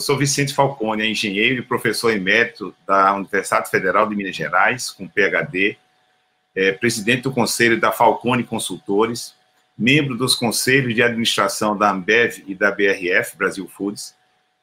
[0.00, 5.08] Sou Vicente Falcone, é engenheiro e professor emérito da Universidade Federal de Minas Gerais, com
[5.08, 5.76] PhD,
[6.54, 9.34] é presidente do Conselho da Falcone Consultores,
[9.76, 14.14] membro dos conselhos de administração da Ambev e da BRF, Brasil Foods.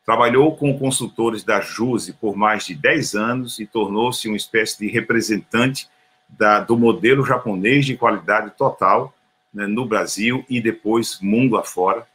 [0.06, 4.88] Trabalhou com consultores da JUSE por mais de 10 anos e tornou-se uma espécie de
[4.88, 5.90] representante
[6.30, 9.14] da, do modelo japonês de qualidade total
[9.54, 12.08] né, no Brasil e depois mundo afora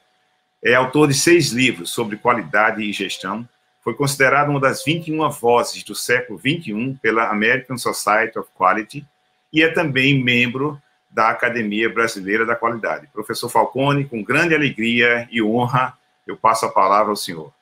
[0.63, 3.49] é autor de seis livros sobre qualidade e gestão.
[3.81, 9.07] Foi considerado uma das 21 vozes do século XXI pela American Society of Quality
[9.53, 13.09] e é também membro da Academia Brasileira da Qualidade.
[13.09, 17.53] Professor Falcone, com grande alegria e honra, eu passo a palavra ao senhor.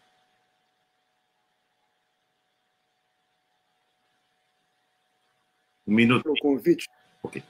[5.86, 6.30] Um minuto.
[6.30, 6.86] O convite
[7.22, 7.42] okay.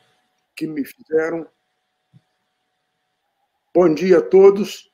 [0.54, 1.48] que me fizeram.
[3.74, 4.88] Bom dia a todos.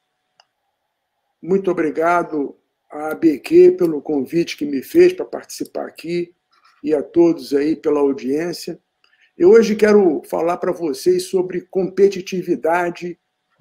[1.46, 2.56] Muito obrigado
[2.90, 6.34] à ABQ pelo convite que me fez para participar aqui
[6.82, 8.80] e a todos aí pela audiência.
[9.36, 13.18] Eu hoje quero falar para vocês sobre competitividade,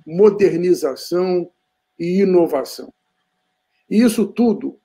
[0.07, 1.51] modernização
[1.99, 2.89] e inovação.
[3.89, 4.79] E isso tudo,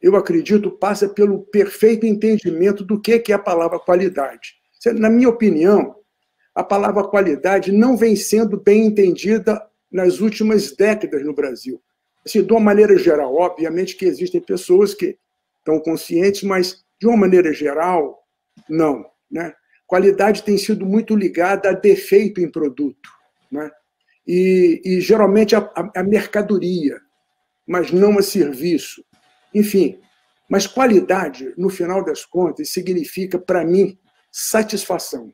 [0.00, 4.54] eu acredito, passa pelo perfeito entendimento do que é a palavra qualidade.
[4.94, 5.94] Na minha opinião,
[6.54, 11.82] a palavra qualidade não vem sendo bem entendida nas últimas décadas no Brasil.
[12.24, 15.18] Assim, de uma maneira geral, obviamente que existem pessoas que
[15.58, 18.22] estão conscientes, mas de uma maneira geral,
[18.68, 19.04] não.
[19.30, 19.54] Né?
[19.86, 23.10] Qualidade tem sido muito ligada a defeito em produto,
[23.50, 23.70] né?
[24.26, 27.00] e, e geralmente a, a, a mercadoria,
[27.66, 29.02] mas não a serviço.
[29.54, 29.98] Enfim,
[30.48, 33.98] mas qualidade, no final das contas, significa, para mim,
[34.30, 35.32] satisfação.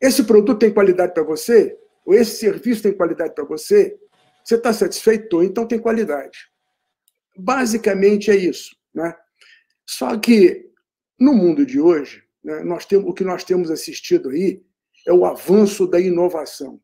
[0.00, 1.76] Esse produto tem qualidade para você?
[2.04, 3.98] Ou esse serviço tem qualidade para você?
[4.46, 5.42] Você está satisfeito?
[5.42, 6.48] Então tem qualidade.
[7.36, 8.76] Basicamente é isso.
[8.94, 9.12] Né?
[9.84, 10.70] Só que
[11.18, 14.62] no mundo de hoje, né, nós temos, o que nós temos assistido aí
[15.04, 16.80] é o avanço da inovação.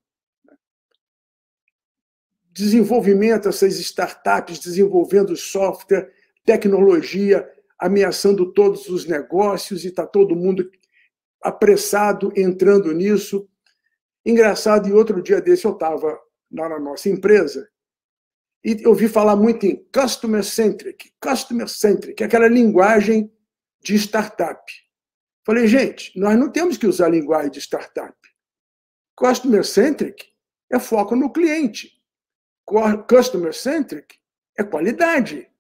[2.51, 6.13] Desenvolvimento, essas startups desenvolvendo software,
[6.45, 7.49] tecnologia,
[7.79, 10.69] ameaçando todos os negócios e está todo mundo
[11.41, 13.49] apressado entrando nisso.
[14.27, 16.21] Engraçado, e outro dia desse eu estava
[16.53, 17.69] na nossa empresa,
[18.65, 23.33] e eu ouvi falar muito em customer centric, customer centric, aquela linguagem
[23.83, 24.63] de startup.
[25.45, 28.17] Falei, gente, nós não temos que usar a linguagem de startup.
[29.17, 30.27] Customer centric
[30.71, 32.01] é foco no cliente.
[33.09, 34.17] Customer centric
[34.57, 35.51] é qualidade.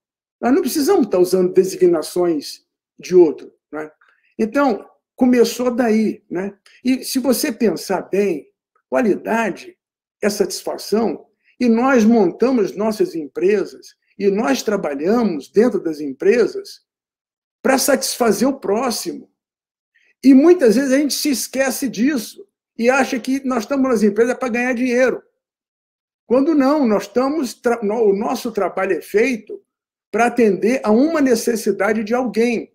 [0.40, 2.64] Nós não precisamos estar usando designações
[2.96, 3.52] de outro.
[3.72, 3.90] Né?
[4.38, 6.24] Então, começou daí.
[6.30, 6.56] Né?
[6.84, 8.48] E se você pensar bem,
[8.88, 9.76] qualidade
[10.22, 11.26] é satisfação,
[11.58, 16.82] e nós montamos nossas empresas, e nós trabalhamos dentro das empresas
[17.60, 19.30] para satisfazer o próximo.
[20.22, 22.46] E muitas vezes a gente se esquece disso
[22.78, 25.22] e acha que nós estamos nas empresas para ganhar dinheiro.
[26.26, 29.60] Quando não, nós estamos o nosso trabalho é feito
[30.10, 32.72] para atender a uma necessidade de alguém.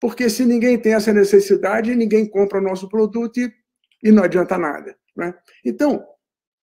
[0.00, 3.52] Porque se ninguém tem essa necessidade, ninguém compra o nosso produto e,
[4.02, 4.96] e não adianta nada.
[5.16, 5.34] Né?
[5.64, 6.06] Então,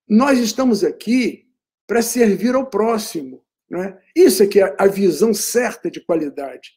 [0.09, 1.47] nós estamos aqui
[1.87, 3.45] para servir ao próximo.
[3.71, 3.99] Né?
[4.17, 6.73] Isso é que é a visão certa de qualidade.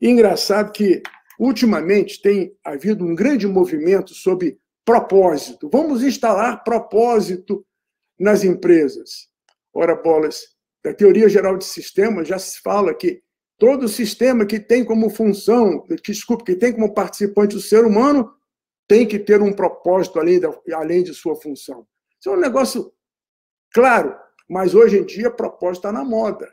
[0.00, 1.02] E engraçado que,
[1.38, 5.70] ultimamente, tem havido um grande movimento sobre propósito.
[5.72, 7.64] Vamos instalar propósito
[8.18, 9.28] nas empresas.
[9.72, 10.42] Ora, bolas,
[10.84, 13.22] da teoria geral de sistemas já se fala que
[13.58, 18.30] todo sistema que tem como função, desculpe, que tem como participante o ser humano,
[18.86, 21.86] tem que ter um propósito além, da, além de sua função.
[22.24, 22.90] Isso é um negócio
[23.70, 24.16] claro,
[24.48, 26.50] mas hoje em dia propósito está na moda.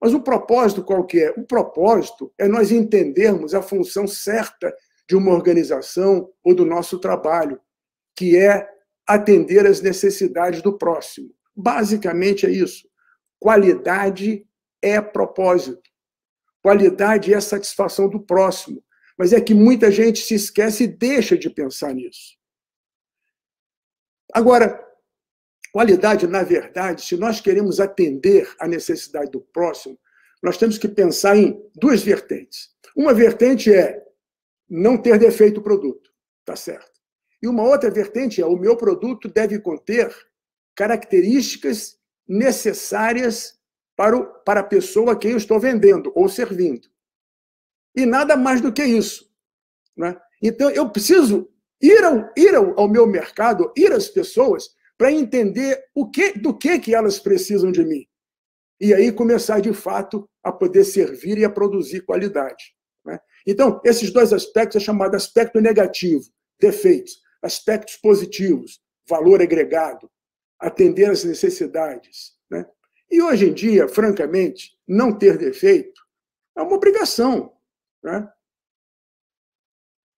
[0.00, 1.30] Mas o propósito qual que é?
[1.32, 4.72] O propósito é nós entendermos a função certa
[5.08, 7.60] de uma organização ou do nosso trabalho,
[8.14, 8.70] que é
[9.04, 11.34] atender às necessidades do próximo.
[11.52, 12.88] Basicamente é isso.
[13.40, 14.46] Qualidade
[14.80, 15.90] é propósito.
[16.62, 18.84] Qualidade é satisfação do próximo.
[19.18, 22.38] Mas é que muita gente se esquece e deixa de pensar nisso.
[24.32, 24.87] Agora,
[25.72, 29.98] Qualidade, na verdade, se nós queremos atender à necessidade do próximo,
[30.42, 32.70] nós temos que pensar em duas vertentes.
[32.96, 34.02] Uma vertente é
[34.68, 36.10] não ter defeito o produto,
[36.44, 36.98] tá certo?
[37.42, 40.14] E uma outra vertente é o meu produto deve conter
[40.74, 43.58] características necessárias
[43.96, 46.88] para, o, para a pessoa a quem eu estou vendendo ou servindo.
[47.96, 49.28] E nada mais do que isso.
[49.96, 50.16] Né?
[50.42, 51.50] Então, eu preciso
[51.80, 56.56] ir, ao, ir ao, ao meu mercado, ir às pessoas para entender o que, do
[56.58, 58.04] que, que elas precisam de mim.
[58.80, 62.74] e aí começar, de fato, a poder servir e a produzir qualidade.
[63.04, 63.18] Né?
[63.46, 66.24] Então, esses dois aspectos é chamado aspecto negativo,
[66.60, 70.10] defeitos, aspectos positivos, valor agregado,
[70.60, 72.36] atender às necessidades.
[72.50, 72.64] Né?
[73.10, 76.00] E hoje em dia, francamente, não ter defeito
[76.56, 77.52] é uma obrigação.
[78.02, 78.28] Né?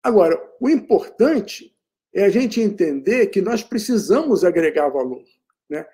[0.02, 1.74] Agora, o importante
[2.14, 5.22] é a gente entender que nós precisamos agregar valor.
[5.68, 5.86] Né?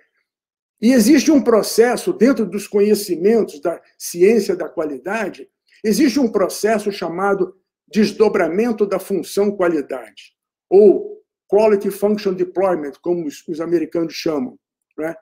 [0.80, 5.48] E existe um processo dentro dos conhecimentos da ciência da qualidade,
[5.84, 7.56] existe um processo chamado
[7.88, 10.34] desdobramento da função qualidade,
[10.68, 14.58] ou Quality Function Deployment, como os, os americanos chamam.
[14.98, 15.14] Né?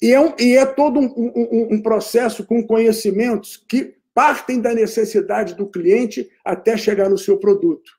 [0.00, 4.72] E, é um, e é todo um, um, um processo com conhecimentos que partem da
[4.72, 7.92] necessidade do cliente até chegar no seu produto.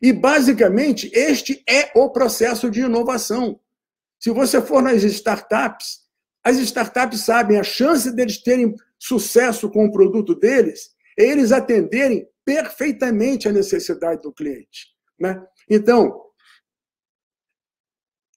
[0.00, 3.60] E, basicamente, este é o processo de inovação.
[4.18, 6.00] Se você for nas startups,
[6.42, 12.28] as startups sabem a chance deles terem sucesso com o produto deles é eles atenderem
[12.44, 14.88] perfeitamente a necessidade do cliente.
[15.18, 15.42] Né?
[15.68, 16.22] Então,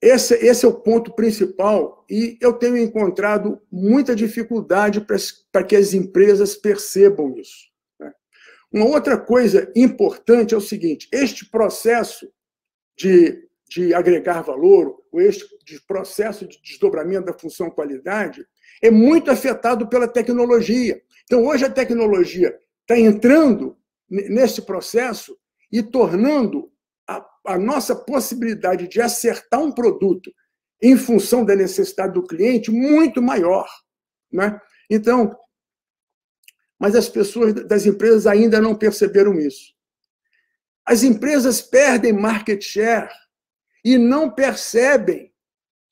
[0.01, 5.06] esse, esse é o ponto principal e eu tenho encontrado muita dificuldade
[5.51, 7.73] para que as empresas percebam isso.
[8.74, 12.28] Uma outra coisa importante é o seguinte: este processo
[12.98, 18.46] de, de agregar valor, ou este de processo de desdobramento da função qualidade,
[18.81, 21.00] é muito afetado pela tecnologia.
[21.24, 23.78] Então, hoje a tecnologia está entrando
[24.10, 25.38] nesse processo
[25.72, 26.72] e tornando
[27.46, 30.34] a nossa possibilidade de acertar um produto
[30.81, 33.68] em função da necessidade do cliente muito maior.
[34.31, 34.60] Né?
[34.90, 35.36] Então,
[36.80, 39.74] mas as pessoas das empresas ainda não perceberam isso.
[40.86, 43.10] As empresas perdem market share
[43.84, 45.31] e não percebem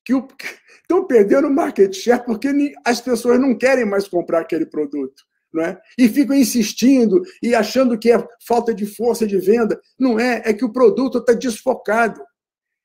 [0.04, 0.13] que
[0.81, 2.50] estão perdendo market share porque
[2.83, 5.24] as pessoas não querem mais comprar aquele produto
[5.54, 5.80] não é?
[5.98, 9.80] e ficam insistindo e achando que é falta de força de venda.
[10.00, 12.22] Não é, é que o produto está desfocado.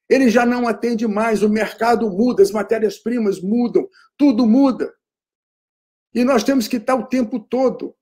[0.08, 4.92] Ele já não atende mais, o mercado muda, as matérias-primas mudam, tudo muda.
[6.16, 7.94] E nós temos que estar o tempo todo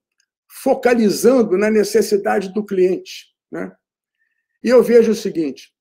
[0.49, 3.34] focalizando na necessidade do cliente.
[3.50, 3.72] Né?
[4.62, 5.75] E eu vejo o seguinte: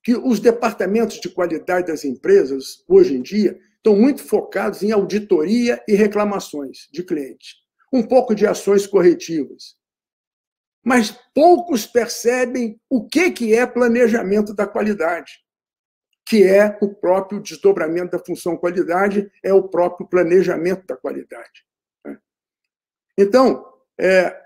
[0.00, 5.82] que os departamentos de qualidade das empresas, hoje em dia, estão muito focados em auditoria
[5.88, 7.56] e reclamações de clientes,
[7.92, 9.74] um pouco de ações corretivas.
[10.84, 15.32] Mas poucos percebem o que, que é planejamento da qualidade,
[16.26, 21.64] que é o próprio desdobramento da função qualidade, é o próprio planejamento da qualidade.
[22.04, 22.18] Né?
[23.16, 23.64] Então,
[23.98, 24.36] é,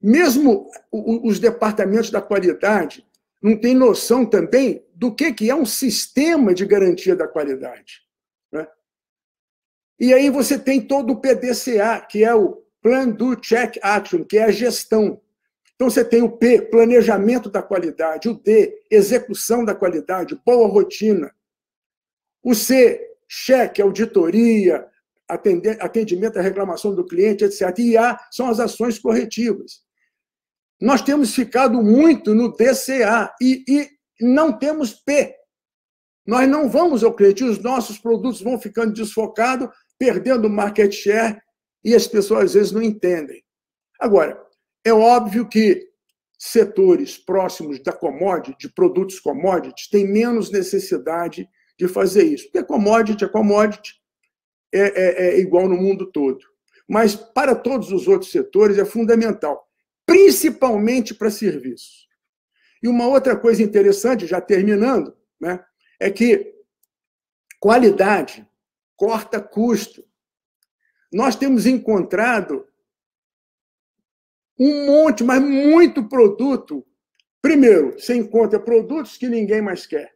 [0.00, 3.06] mesmo os departamentos da qualidade
[3.42, 8.02] não têm noção também do que, que é um sistema de garantia da qualidade.
[8.50, 8.66] Né?
[10.00, 14.38] E aí você tem todo o PDCA, que é o Plan Do Check Action, que
[14.38, 15.20] é a gestão.
[15.74, 21.34] Então você tem o P, planejamento da qualidade, o D, execução da qualidade, boa rotina.
[22.42, 24.86] O C, cheque, auditoria,
[25.28, 27.76] atendimento à reclamação do cliente, etc.
[27.78, 29.82] E A são as ações corretivas.
[30.80, 33.90] Nós temos ficado muito no DCA e, e
[34.20, 35.34] não temos P.
[36.26, 39.68] Nós não vamos ao cliente, os nossos produtos vão ficando desfocados,
[39.98, 41.38] perdendo market share,
[41.82, 43.42] e as pessoas às vezes não entendem.
[44.00, 44.43] Agora,
[44.84, 45.88] é óbvio que
[46.38, 51.48] setores próximos da commodity, de produtos commodities, têm menos necessidade
[51.78, 52.44] de fazer isso.
[52.44, 53.94] Porque commodity é commodity,
[54.72, 56.38] é, é, é igual no mundo todo.
[56.86, 59.66] Mas para todos os outros setores é fundamental,
[60.04, 62.06] principalmente para serviços.
[62.82, 65.64] E uma outra coisa interessante, já terminando, né,
[65.98, 66.54] é que
[67.58, 68.46] qualidade
[68.94, 70.04] corta custo.
[71.10, 72.66] Nós temos encontrado
[74.58, 76.86] um monte, mas muito produto.
[77.42, 80.14] Primeiro, você encontra produtos que ninguém mais quer.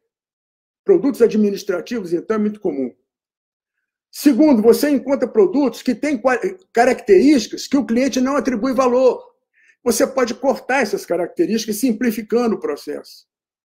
[0.85, 2.95] Produtos administrativos, então, é muito comum.
[4.11, 6.21] Segundo, você encontra produtos que têm
[6.73, 9.23] características que o cliente não atribui valor.
[9.85, 13.27] Você pode cortar essas características simplificando o processo.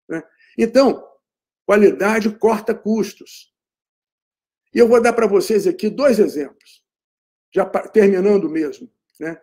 [0.10, 0.22] Né?
[0.58, 1.08] Então,
[1.66, 3.54] qualidade corta custos.
[4.74, 6.84] E eu vou dar para vocês aqui dois exemplos,
[7.54, 8.90] já terminando mesmo.
[9.20, 9.40] Né?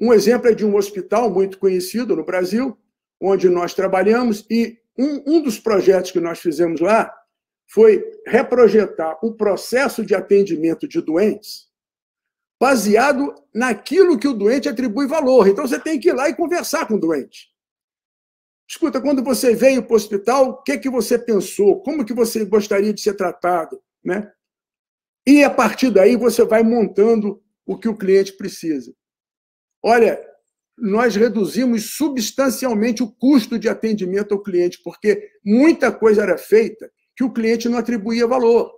[0.00, 2.76] Um exemplo é de um hospital muito conhecido no Brasil,
[3.20, 7.14] onde nós trabalhamos, e um, um dos projetos que nós fizemos lá
[7.68, 11.70] foi reprojetar o processo de atendimento de doentes
[12.60, 15.48] baseado naquilo que o doente atribui valor.
[15.48, 17.48] Então você tem que ir lá e conversar com o doente.
[18.68, 21.82] Escuta, quando você veio para o hospital, o que, que você pensou?
[21.82, 23.82] Como que você gostaria de ser tratado?
[24.04, 24.30] Né?
[25.26, 28.94] E a partir daí você vai montando o que o cliente precisa.
[29.82, 30.20] Olha,
[30.76, 37.24] nós reduzimos substancialmente o custo de atendimento ao cliente, porque muita coisa era feita que
[37.24, 38.72] o cliente não atribuía valor.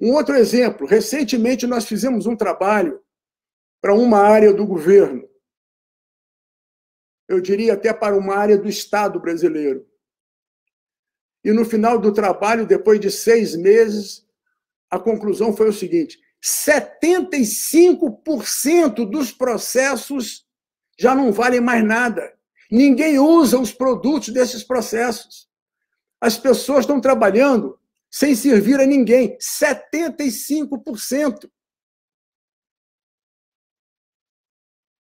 [0.00, 3.00] Um outro exemplo: recentemente nós fizemos um trabalho
[3.80, 5.28] para uma área do governo,
[7.30, 9.86] eu diria até para uma área do Estado brasileiro.
[11.44, 14.26] E no final do trabalho, depois de seis meses,
[14.90, 20.44] a conclusão foi o seguinte: 75% dos processos
[20.98, 22.34] já não valem mais nada.
[22.70, 25.48] Ninguém usa os produtos desses processos.
[26.20, 27.78] As pessoas estão trabalhando
[28.10, 29.36] sem servir a ninguém.
[29.38, 31.50] 75%.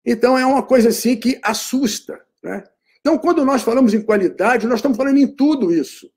[0.05, 2.23] Então, é uma coisa assim que assusta.
[2.41, 2.63] Né?
[2.99, 6.09] Então, quando nós falamos em qualidade, nós estamos falando em tudo isso.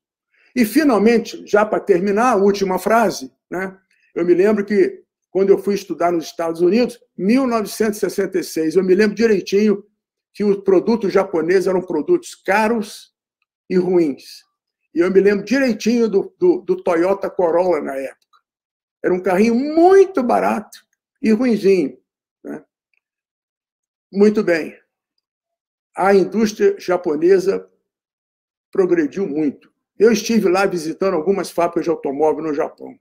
[0.55, 3.77] E, finalmente, já para terminar, a última frase, né?
[4.15, 8.77] eu me lembro que quando eu fui estudar nos Estados Unidos, 1966.
[8.77, 9.85] Eu me lembro direitinho
[10.33, 13.15] que os produtos japoneses eram produtos caros
[13.69, 14.45] e ruins.
[14.95, 18.21] E eu me lembro direitinho do, do, do Toyota Corolla na época.
[19.03, 20.79] Era um carrinho muito barato
[21.23, 21.97] e ruinzinho.
[22.45, 22.65] Né?
[24.13, 24.77] Muito bem.
[25.97, 27.69] A indústria japonesa
[28.71, 29.73] progrediu muito.
[29.99, 32.99] Eu estive lá visitando algumas fábricas de automóvel no Japão.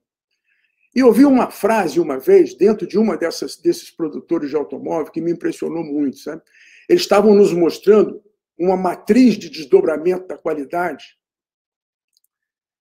[0.96, 5.22] E ouvi uma frase uma vez, dentro de uma dessas, desses produtores de automóvel, que
[5.22, 6.18] me impressionou muito.
[6.18, 6.42] Sabe?
[6.88, 8.22] Eles estavam nos mostrando
[8.58, 11.18] uma matriz de desdobramento da qualidade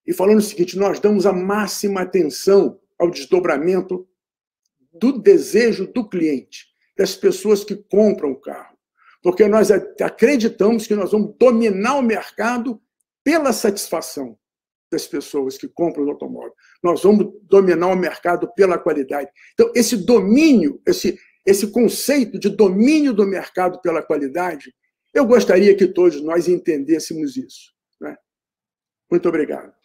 [0.06, 4.08] e falando o seguinte: nós damos a máxima atenção ao desdobramento
[4.92, 8.76] do desejo do cliente, das pessoas que compram o carro.
[9.22, 12.80] Porque nós acreditamos que nós vamos dominar o mercado
[13.22, 14.38] pela satisfação
[14.90, 16.52] das pessoas que compram o automóvel.
[16.82, 19.30] Nós vamos dominar o mercado pela qualidade.
[19.52, 24.74] Então, esse domínio, esse, esse conceito de domínio do mercado pela qualidade,
[25.14, 27.72] eu gostaria que todos nós entendêssemos isso.
[28.00, 28.16] Né?
[29.10, 29.77] Muito obrigado.